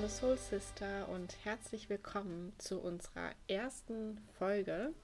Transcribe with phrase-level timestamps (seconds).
[0.00, 4.94] Hallo Soul Sister und herzlich willkommen zu unserer ersten Folge.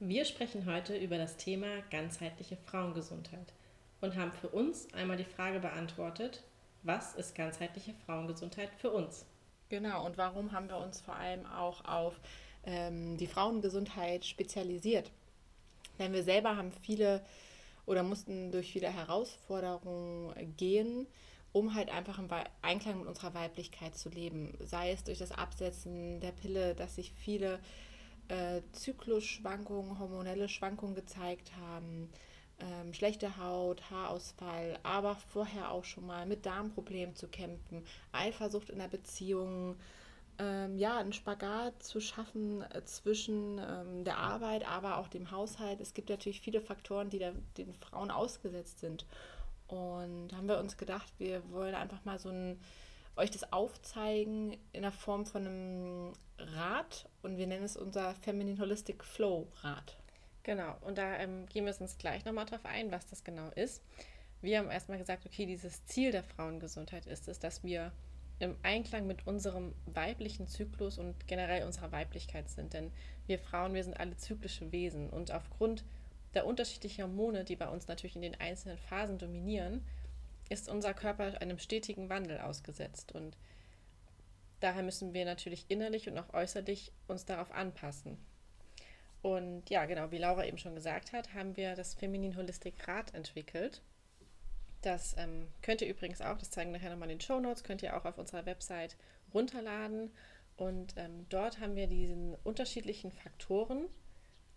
[0.00, 3.52] Wir sprechen heute über das Thema ganzheitliche Frauengesundheit
[4.00, 6.42] und haben für uns einmal die Frage beantwortet,
[6.82, 9.24] was ist ganzheitliche Frauengesundheit für uns?
[9.68, 12.18] Genau, und warum haben wir uns vor allem auch auf
[12.64, 15.12] ähm, die Frauengesundheit spezialisiert?
[16.00, 17.24] Denn wir selber haben viele
[17.86, 21.06] oder mussten durch viele Herausforderungen gehen,
[21.52, 22.28] um halt einfach im
[22.62, 24.56] Einklang mit unserer Weiblichkeit zu leben.
[24.60, 27.58] Sei es durch das Absetzen der Pille, dass sich viele
[28.28, 32.10] äh, Zyklusschwankungen, hormonelle Schwankungen gezeigt haben,
[32.60, 38.78] ähm, schlechte Haut, Haarausfall, aber vorher auch schon mal mit Darmproblemen zu kämpfen, Eifersucht in
[38.78, 39.76] der Beziehung,
[40.38, 45.80] ähm, ja, einen Spagat zu schaffen äh, zwischen ähm, der Arbeit, aber auch dem Haushalt.
[45.80, 49.04] Es gibt natürlich viele Faktoren, die der, den Frauen ausgesetzt sind.
[49.68, 52.60] Und haben wir uns gedacht, wir wollen einfach mal so ein,
[53.16, 58.58] euch das aufzeigen in der Form von einem Rad und wir nennen es unser Feminine
[58.60, 59.96] Holistic Flow Rad.
[60.42, 63.82] Genau, und da ähm, gehen wir uns gleich nochmal drauf ein, was das genau ist.
[64.40, 67.92] Wir haben erstmal gesagt, okay, dieses Ziel der Frauengesundheit ist es, dass wir
[68.38, 72.72] im Einklang mit unserem weiblichen Zyklus und generell unserer Weiblichkeit sind.
[72.72, 72.92] Denn
[73.26, 75.84] wir Frauen, wir sind alle zyklische Wesen und aufgrund
[76.34, 79.84] der unterschiedlichen Hormone, die bei uns natürlich in den einzelnen Phasen dominieren,
[80.48, 83.12] ist unser Körper einem stetigen Wandel ausgesetzt.
[83.12, 83.36] Und
[84.60, 88.18] daher müssen wir natürlich innerlich und auch äußerlich uns darauf anpassen.
[89.22, 93.14] Und ja, genau, wie Laura eben schon gesagt hat, haben wir das Feminin Holistic Rad
[93.14, 93.82] entwickelt.
[94.82, 97.64] Das ähm, könnt ihr übrigens auch, das zeigen wir nachher nochmal in den Show Notes,
[97.64, 98.96] könnt ihr auch auf unserer Website
[99.34, 100.12] runterladen.
[100.56, 103.86] Und ähm, dort haben wir diesen unterschiedlichen Faktoren,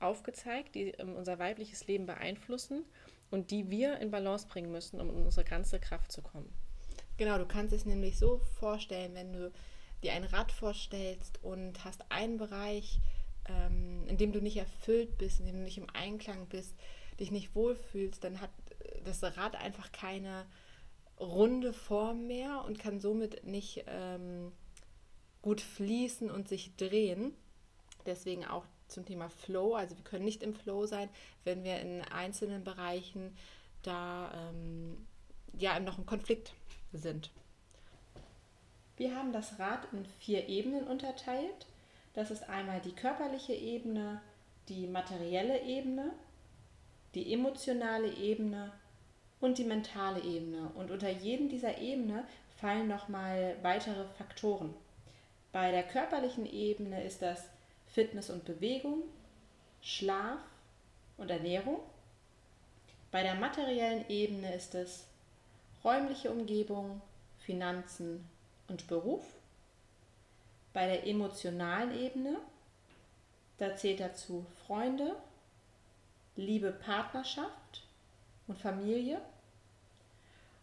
[0.01, 2.85] aufgezeigt, die ähm, unser weibliches Leben beeinflussen
[3.29, 6.51] und die wir in Balance bringen müssen, um in unsere ganze Kraft zu kommen.
[7.17, 9.51] Genau, du kannst es nämlich so vorstellen, wenn du
[10.03, 12.99] dir ein Rad vorstellst und hast einen Bereich,
[13.47, 16.75] ähm, in dem du nicht erfüllt bist, in dem du nicht im Einklang bist,
[17.19, 18.49] dich nicht wohlfühlst, dann hat
[19.05, 20.45] das Rad einfach keine
[21.19, 24.51] runde Form mehr und kann somit nicht ähm,
[25.41, 27.33] gut fließen und sich drehen.
[28.05, 29.75] Deswegen auch zum Thema Flow.
[29.75, 31.09] Also wir können nicht im Flow sein,
[31.43, 33.35] wenn wir in einzelnen Bereichen
[33.83, 34.97] da ähm,
[35.57, 36.53] ja noch im Konflikt
[36.93, 37.31] sind.
[38.97, 41.65] Wir haben das Rad in vier Ebenen unterteilt.
[42.13, 44.21] Das ist einmal die körperliche Ebene,
[44.69, 46.11] die materielle Ebene,
[47.15, 48.71] die emotionale Ebene
[49.39, 50.69] und die mentale Ebene.
[50.75, 52.25] Und unter jedem dieser Ebene
[52.57, 54.73] fallen nochmal weitere Faktoren.
[55.51, 57.49] Bei der körperlichen Ebene ist das
[57.93, 59.03] Fitness und Bewegung,
[59.81, 60.39] Schlaf
[61.17, 61.79] und Ernährung.
[63.11, 65.05] Bei der materiellen Ebene ist es
[65.83, 67.01] räumliche Umgebung,
[67.39, 68.25] Finanzen
[68.67, 69.23] und Beruf.
[70.73, 72.37] Bei der emotionalen Ebene,
[73.57, 75.15] da zählt dazu Freunde,
[76.37, 77.83] Liebe, Partnerschaft
[78.47, 79.19] und Familie.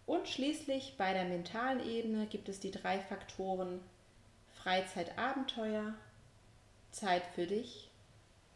[0.06, 3.80] Und schließlich bei der mentalen Ebene gibt es die drei Faktoren
[4.54, 5.94] Freizeit, Abenteuer,
[6.98, 7.90] Zeit für dich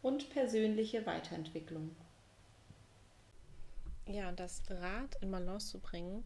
[0.03, 1.95] und persönliche Weiterentwicklung.
[4.07, 6.25] Ja, und das Rad in Balance zu bringen,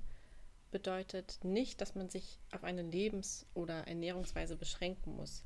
[0.70, 5.44] bedeutet nicht, dass man sich auf eine Lebens- oder Ernährungsweise beschränken muss.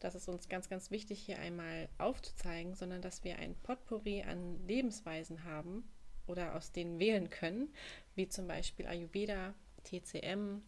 [0.00, 4.66] Das ist uns ganz, ganz wichtig hier einmal aufzuzeigen, sondern dass wir ein Potpourri an
[4.66, 5.88] Lebensweisen haben
[6.26, 7.72] oder aus denen wählen können,
[8.16, 10.62] wie zum Beispiel Ayurveda, TCM,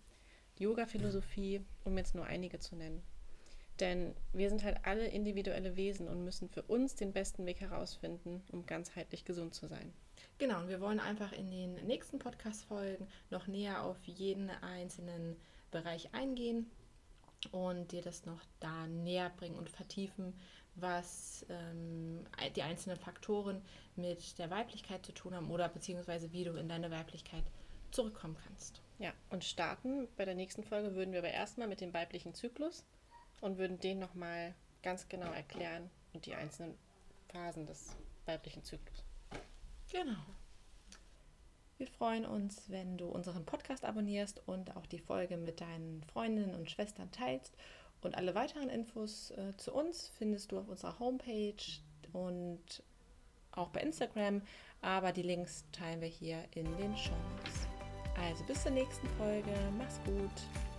[0.61, 3.03] Yoga-Philosophie, um jetzt nur einige zu nennen.
[3.81, 8.43] Denn wir sind halt alle individuelle Wesen und müssen für uns den besten Weg herausfinden,
[8.53, 9.93] um ganzheitlich gesund zu sein.
[10.39, 15.37] Genau, und wir wollen einfach in den nächsten Podcast-Folgen noch näher auf jeden einzelnen
[15.71, 16.71] Bereich eingehen
[17.51, 20.35] und dir das noch da näher bringen und vertiefen,
[20.77, 22.25] was ähm,
[22.57, 23.63] die einzelnen Faktoren
[23.97, 27.45] mit der Weiblichkeit zu tun haben oder beziehungsweise wie du in deine Weiblichkeit
[27.91, 28.83] zurückkommen kannst.
[28.99, 32.85] Ja, und starten bei der nächsten Folge würden wir aber erstmal mit dem weiblichen Zyklus
[33.41, 36.77] und würden den nochmal ganz genau erklären und die einzelnen
[37.29, 37.97] Phasen des
[38.27, 39.05] weiblichen Zyklus.
[39.91, 40.21] Genau.
[41.77, 46.55] Wir freuen uns, wenn du unseren Podcast abonnierst und auch die Folge mit deinen Freundinnen
[46.55, 47.57] und Schwestern teilst.
[48.01, 51.55] Und alle weiteren Infos äh, zu uns findest du auf unserer Homepage
[52.13, 52.83] und
[53.51, 54.43] auch bei Instagram.
[54.83, 57.67] Aber die Links teilen wir hier in den Show Notes.
[58.21, 59.53] Also bis zur nächsten Folge.
[59.77, 60.74] Mach's gut.